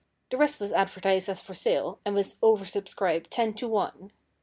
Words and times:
The 0.31 0.37
rest 0.37 0.59
was 0.59 0.71
advertised 0.71 1.29
as 1.29 1.43
for 1.43 1.53
sale, 1.53 1.99
and 2.05 2.15
was 2.15 2.33
oversubscribed 2.41 3.27
ten 3.29 3.53
to 3.53 3.67
one. 3.67 4.09